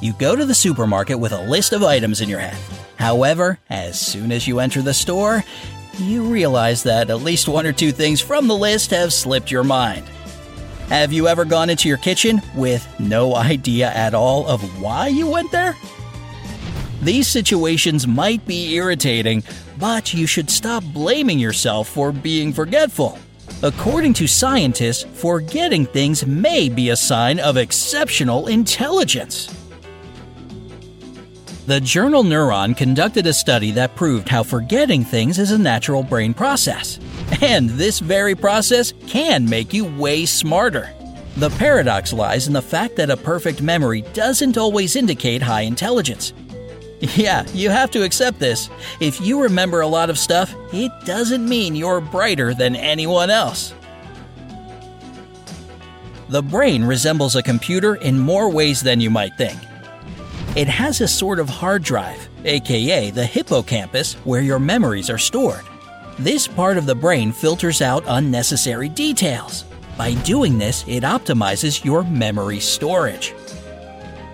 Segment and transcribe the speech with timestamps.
[0.00, 2.56] You go to the supermarket with a list of items in your head.
[2.96, 5.42] However, as soon as you enter the store,
[5.98, 9.64] you realize that at least one or two things from the list have slipped your
[9.64, 10.06] mind.
[10.88, 15.26] Have you ever gone into your kitchen with no idea at all of why you
[15.26, 15.76] went there?
[17.02, 19.42] These situations might be irritating,
[19.78, 23.18] but you should stop blaming yourself for being forgetful.
[23.62, 29.57] According to scientists, forgetting things may be a sign of exceptional intelligence.
[31.68, 36.32] The journal Neuron conducted a study that proved how forgetting things is a natural brain
[36.32, 36.98] process.
[37.42, 40.94] And this very process can make you way smarter.
[41.36, 46.32] The paradox lies in the fact that a perfect memory doesn't always indicate high intelligence.
[47.00, 48.70] Yeah, you have to accept this.
[48.98, 53.74] If you remember a lot of stuff, it doesn't mean you're brighter than anyone else.
[56.30, 59.58] The brain resembles a computer in more ways than you might think.
[60.58, 65.64] It has a sort of hard drive, aka the hippocampus, where your memories are stored.
[66.18, 69.66] This part of the brain filters out unnecessary details.
[69.96, 73.36] By doing this, it optimizes your memory storage.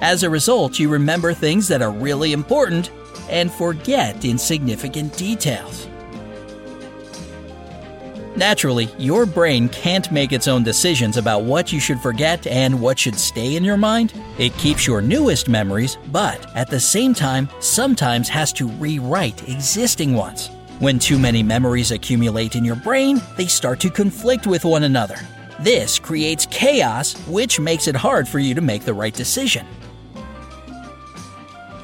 [0.00, 2.90] As a result, you remember things that are really important
[3.28, 5.88] and forget insignificant details.
[8.36, 12.98] Naturally, your brain can't make its own decisions about what you should forget and what
[12.98, 14.12] should stay in your mind.
[14.38, 20.14] It keeps your newest memories, but at the same time, sometimes has to rewrite existing
[20.14, 20.50] ones.
[20.80, 25.16] When too many memories accumulate in your brain, they start to conflict with one another.
[25.60, 29.64] This creates chaos, which makes it hard for you to make the right decision.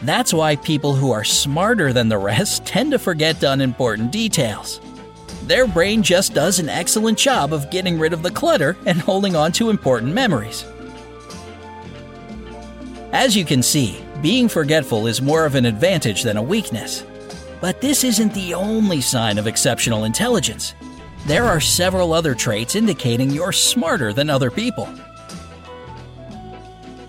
[0.00, 4.80] That's why people who are smarter than the rest tend to forget unimportant details.
[5.48, 9.34] Their brain just does an excellent job of getting rid of the clutter and holding
[9.34, 10.66] on to important memories.
[13.12, 17.02] As you can see, being forgetful is more of an advantage than a weakness.
[17.62, 20.74] But this isn't the only sign of exceptional intelligence.
[21.26, 24.86] There are several other traits indicating you're smarter than other people.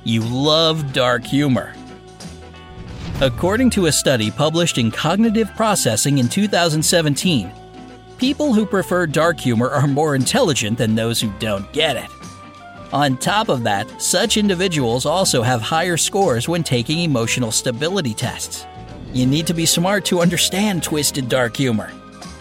[0.05, 1.73] You love dark humor.
[3.19, 7.51] According to a study published in Cognitive Processing in 2017,
[8.19, 12.09] people who prefer dark humor are more intelligent than those who don't get it.
[12.91, 18.65] On top of that, such individuals also have higher scores when taking emotional stability tests.
[19.13, 21.93] You need to be smart to understand twisted dark humor.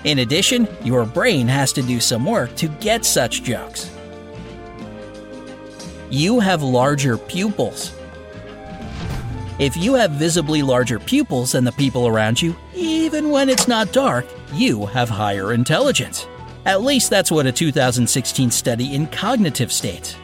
[0.04, 3.90] In addition, your brain has to do some work to get such jokes.
[6.10, 7.94] You have larger pupils.
[9.58, 13.92] If you have visibly larger pupils than the people around you, even when it's not
[13.92, 16.28] dark, you have higher intelligence.
[16.64, 20.14] At least that's what a 2016 study in Cognitive states.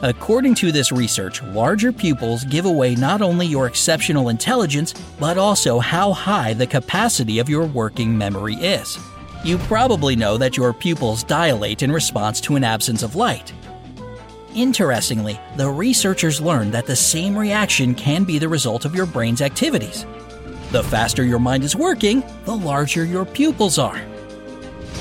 [0.00, 5.78] According to this research, larger pupils give away not only your exceptional intelligence, but also
[5.78, 8.98] how high the capacity of your working memory is.
[9.44, 13.52] You probably know that your pupils dilate in response to an absence of light.
[14.54, 19.40] Interestingly, the researchers learned that the same reaction can be the result of your brain's
[19.40, 20.04] activities.
[20.72, 24.00] The faster your mind is working, the larger your pupils are.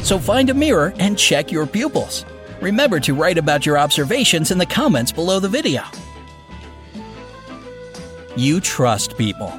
[0.04, 2.26] So find a mirror and check your pupils.
[2.62, 5.84] Remember to write about your observations in the comments below the video.
[8.38, 9.52] You trust people.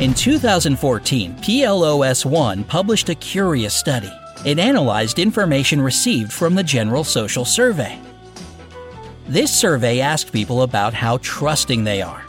[0.00, 4.10] In 2014, PLOS ONE published a curious study.
[4.44, 8.00] It analyzed information received from the General Social Survey.
[9.28, 12.24] This survey asked people about how trusting they are.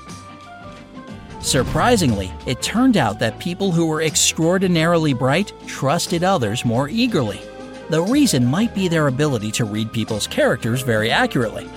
[1.41, 7.41] Surprisingly, it turned out that people who were extraordinarily bright trusted others more eagerly.
[7.89, 11.67] The reason might be their ability to read people's characters very accurately.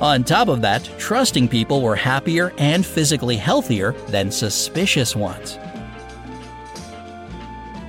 [0.00, 5.58] On top of that, trusting people were happier and physically healthier than suspicious ones.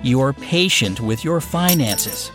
[0.03, 2.31] You're patient with your finances.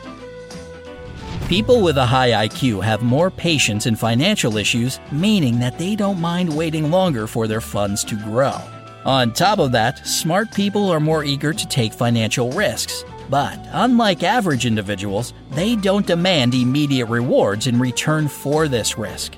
[1.48, 6.20] People with a high IQ have more patience in financial issues, meaning that they don't
[6.20, 8.56] mind waiting longer for their funds to grow.
[9.04, 13.04] On top of that, smart people are more eager to take financial risks.
[13.28, 19.34] But unlike average individuals, they don't demand immediate rewards in return for this risk.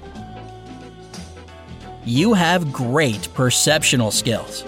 [2.05, 4.65] You have great perceptional skills.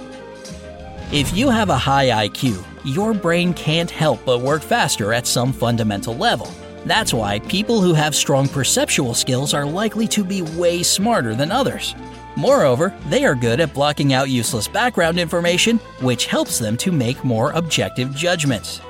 [1.13, 5.53] If you have a high IQ, your brain can't help but work faster at some
[5.53, 6.53] fundamental level.
[6.87, 11.51] That's why people who have strong perceptual skills are likely to be way smarter than
[11.51, 11.95] others.
[12.37, 17.23] Moreover, they are good at blocking out useless background information, which helps them to make
[17.25, 18.81] more objective judgments.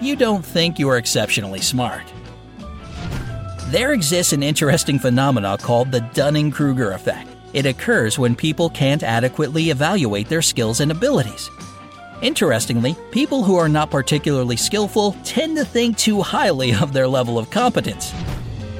[0.00, 2.04] You don't think you are exceptionally smart.
[3.66, 7.28] There exists an interesting phenomenon called the Dunning Kruger effect.
[7.52, 11.50] It occurs when people can't adequately evaluate their skills and abilities.
[12.22, 17.36] Interestingly, people who are not particularly skillful tend to think too highly of their level
[17.36, 18.14] of competence.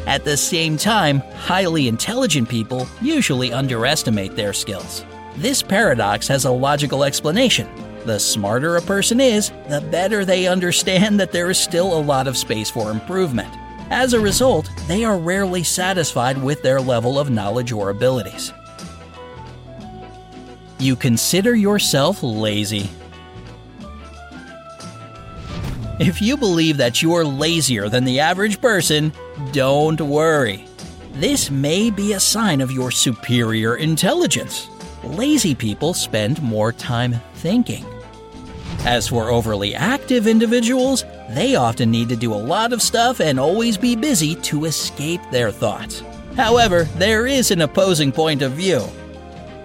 [0.06, 5.04] At the same time, highly intelligent people usually underestimate their skills.
[5.36, 7.68] This paradox has a logical explanation.
[8.04, 12.28] The smarter a person is, the better they understand that there is still a lot
[12.28, 13.52] of space for improvement.
[13.90, 18.52] As a result, they are rarely satisfied with their level of knowledge or abilities.
[20.78, 22.88] You consider yourself lazy.
[25.98, 29.12] If you believe that you're lazier than the average person,
[29.52, 30.66] don't worry.
[31.12, 34.68] This may be a sign of your superior intelligence.
[35.04, 37.84] Lazy people spend more time thinking.
[38.84, 43.38] As for overly active individuals, they often need to do a lot of stuff and
[43.38, 46.02] always be busy to escape their thoughts.
[46.36, 48.82] However, there is an opposing point of view.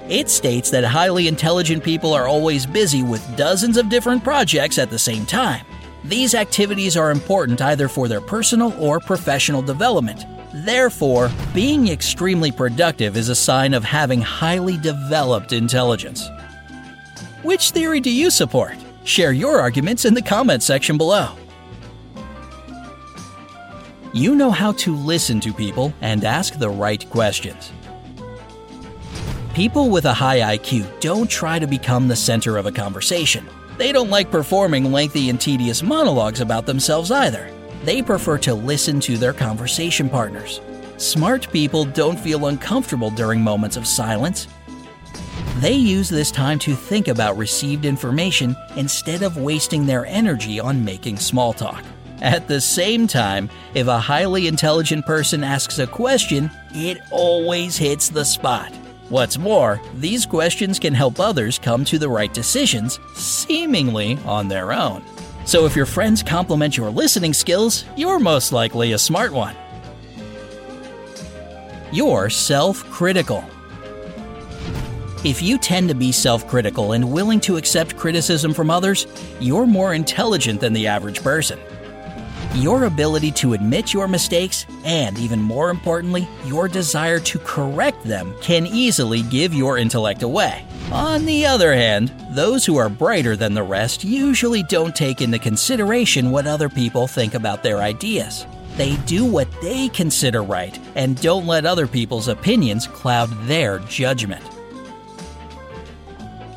[0.09, 4.89] It states that highly intelligent people are always busy with dozens of different projects at
[4.89, 5.65] the same time.
[6.07, 10.25] These activities are important either for their personal or professional development.
[10.53, 16.29] Therefore, being extremely productive is a sign of having highly developed intelligence.
[17.43, 18.77] Which theory do you support?
[19.03, 21.35] Share your arguments in the comment section below.
[24.13, 27.73] You know how to listen to people and ask the right questions.
[29.53, 33.45] People with a high IQ don't try to become the center of a conversation.
[33.77, 37.51] They don't like performing lengthy and tedious monologues about themselves either.
[37.83, 40.61] They prefer to listen to their conversation partners.
[40.97, 44.47] Smart people don't feel uncomfortable during moments of silence.
[45.59, 50.83] They use this time to think about received information instead of wasting their energy on
[50.83, 51.83] making small talk.
[52.21, 58.09] At the same time, if a highly intelligent person asks a question, it always hits
[58.09, 58.73] the spot.
[59.09, 64.73] What's more, these questions can help others come to the right decisions, seemingly on their
[64.73, 65.01] own.
[65.45, 69.55] So if your friends compliment your listening skills, you're most likely a smart one.
[71.93, 73.45] You're self critical.
[75.23, 79.07] If you tend to be self critical and willing to accept criticism from others,
[79.39, 81.57] you're more intelligent than the average person.
[82.57, 88.33] Your ability to admit your mistakes, and even more importantly, your desire to correct them,
[88.41, 90.65] can easily give your intellect away.
[90.91, 95.37] On the other hand, those who are brighter than the rest usually don't take into
[95.37, 98.47] consideration what other people think about their ideas.
[98.75, 104.43] They do what they consider right and don't let other people's opinions cloud their judgment.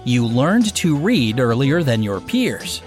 [0.06, 2.80] You learned to read earlier than your peers.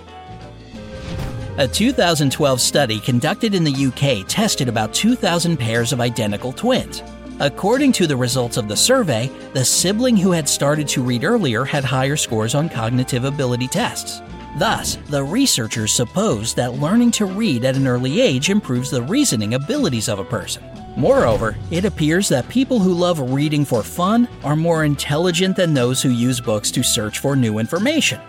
[1.59, 7.03] A 2012 study conducted in the UK tested about 2,000 pairs of identical twins.
[7.39, 11.63] According to the results of the survey, the sibling who had started to read earlier
[11.63, 14.23] had higher scores on cognitive ability tests.
[14.57, 19.53] Thus, the researchers supposed that learning to read at an early age improves the reasoning
[19.53, 20.63] abilities of a person.
[20.97, 26.01] Moreover, it appears that people who love reading for fun are more intelligent than those
[26.01, 28.19] who use books to search for new information.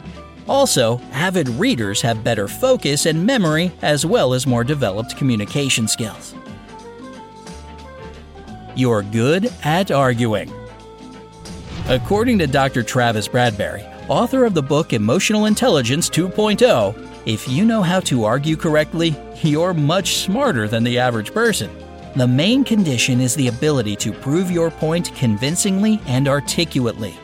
[0.48, 6.34] Also, avid readers have better focus and memory as well as more developed communication skills.
[8.76, 10.52] You're good at arguing.
[11.88, 12.82] According to Dr.
[12.82, 18.56] Travis Bradberry, author of the book Emotional Intelligence 2.0, if you know how to argue
[18.56, 21.70] correctly, you're much smarter than the average person.
[22.16, 27.18] The main condition is the ability to prove your point convincingly and articulately.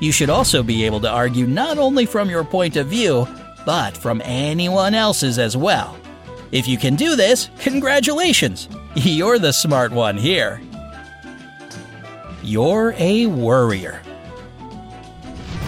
[0.00, 3.26] You should also be able to argue not only from your point of view,
[3.66, 5.96] but from anyone else's as well.
[6.52, 8.68] If you can do this, congratulations!
[8.94, 10.60] You're the smart one here.
[12.42, 14.00] You're a worrier.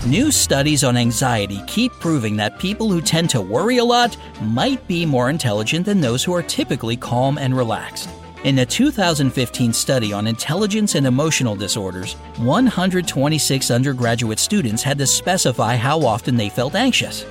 [0.06, 4.86] New studies on anxiety keep proving that people who tend to worry a lot might
[4.88, 8.08] be more intelligent than those who are typically calm and relaxed.
[8.42, 15.76] In a 2015 study on intelligence and emotional disorders, 126 undergraduate students had to specify
[15.76, 17.26] how often they felt anxious.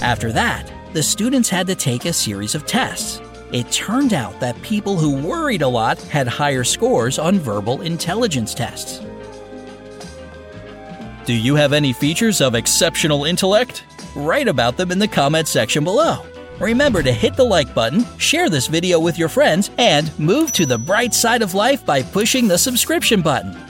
[0.00, 3.20] After that, the students had to take a series of tests.
[3.50, 8.54] It turned out that people who worried a lot had higher scores on verbal intelligence
[8.54, 9.00] tests.
[11.24, 13.82] Do you have any features of exceptional intellect?
[14.14, 16.24] Write about them in the comments section below.
[16.60, 20.66] Remember to hit the like button, share this video with your friends, and move to
[20.66, 23.67] the bright side of life by pushing the subscription button.